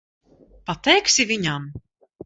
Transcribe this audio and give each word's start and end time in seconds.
Pateiksi 0.69 1.29
viņam? 1.35 1.73